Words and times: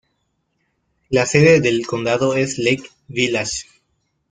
La 1.11 1.27
sede 1.27 1.61
del 1.61 1.85
condado 1.85 2.33
es 2.33 2.57
Lake 2.57 2.89
Village. 3.07 3.67